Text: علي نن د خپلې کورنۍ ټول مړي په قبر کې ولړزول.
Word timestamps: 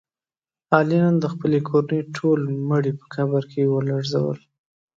علي 0.75 0.97
نن 1.03 1.15
د 1.19 1.25
خپلې 1.33 1.59
کورنۍ 1.69 2.01
ټول 2.15 2.39
مړي 2.69 2.91
په 2.99 3.05
قبر 3.15 3.41
کې 3.51 3.71
ولړزول. 3.73 4.39